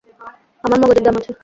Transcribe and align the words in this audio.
আমার 0.63 0.79
মগজের 0.81 1.03
দাম 1.05 1.15
আছে। 1.19 1.31